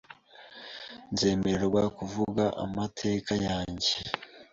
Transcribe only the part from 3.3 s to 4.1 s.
yanjye?